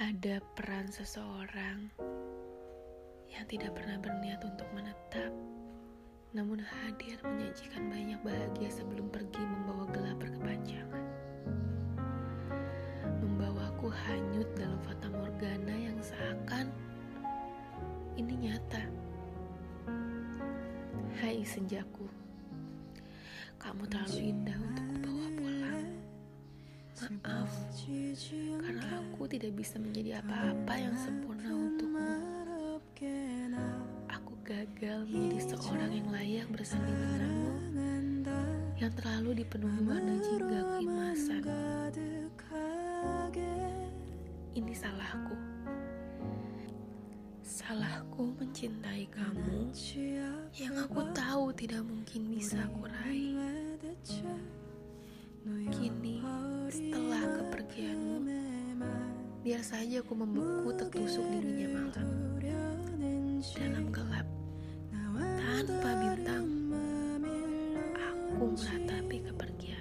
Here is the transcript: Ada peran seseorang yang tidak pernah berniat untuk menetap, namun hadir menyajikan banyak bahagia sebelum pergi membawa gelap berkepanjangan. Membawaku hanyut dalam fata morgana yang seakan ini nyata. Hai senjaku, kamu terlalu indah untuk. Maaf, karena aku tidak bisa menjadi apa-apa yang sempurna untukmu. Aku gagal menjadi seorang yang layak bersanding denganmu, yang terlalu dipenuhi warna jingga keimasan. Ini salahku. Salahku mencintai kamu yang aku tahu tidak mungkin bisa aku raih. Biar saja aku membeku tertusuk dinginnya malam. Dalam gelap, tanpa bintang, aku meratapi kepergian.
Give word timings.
Ada 0.00 0.40
peran 0.56 0.88
seseorang 0.88 1.92
yang 3.28 3.44
tidak 3.52 3.76
pernah 3.76 4.00
berniat 4.00 4.40
untuk 4.48 4.64
menetap, 4.72 5.28
namun 6.32 6.56
hadir 6.56 7.20
menyajikan 7.20 7.84
banyak 7.92 8.16
bahagia 8.24 8.72
sebelum 8.72 9.12
pergi 9.12 9.44
membawa 9.44 9.84
gelap 9.92 10.16
berkepanjangan. 10.24 11.04
Membawaku 13.20 13.92
hanyut 13.92 14.48
dalam 14.56 14.80
fata 14.88 15.12
morgana 15.12 15.76
yang 15.76 16.00
seakan 16.00 16.72
ini 18.16 18.48
nyata. 18.48 18.88
Hai 21.20 21.44
senjaku, 21.44 22.08
kamu 23.60 23.84
terlalu 23.84 24.32
indah 24.32 24.56
untuk. 24.64 24.99
Maaf, 27.00 27.48
karena 28.60 29.00
aku 29.00 29.24
tidak 29.24 29.56
bisa 29.56 29.80
menjadi 29.80 30.20
apa-apa 30.20 30.74
yang 30.76 30.92
sempurna 31.00 31.48
untukmu. 31.48 32.12
Aku 34.12 34.36
gagal 34.44 35.08
menjadi 35.08 35.48
seorang 35.48 35.96
yang 35.96 36.12
layak 36.12 36.44
bersanding 36.52 37.00
denganmu, 37.00 37.56
yang 38.76 38.92
terlalu 38.92 39.40
dipenuhi 39.40 39.80
warna 39.88 40.12
jingga 40.20 40.60
keimasan. 40.76 41.40
Ini 44.52 44.74
salahku. 44.76 45.36
Salahku 47.40 48.36
mencintai 48.36 49.08
kamu 49.08 49.72
yang 50.52 50.74
aku 50.76 51.00
tahu 51.16 51.48
tidak 51.56 51.80
mungkin 51.80 52.28
bisa 52.28 52.60
aku 52.60 52.84
raih. 52.92 53.40
Biar 59.40 59.64
saja 59.64 60.04
aku 60.04 60.12
membeku 60.12 60.68
tertusuk 60.76 61.24
dinginnya 61.32 61.68
malam. 61.72 62.08
Dalam 63.40 63.88
gelap, 63.88 64.28
tanpa 65.40 65.90
bintang, 65.96 66.44
aku 67.96 68.44
meratapi 68.52 69.16
kepergian. 69.24 69.79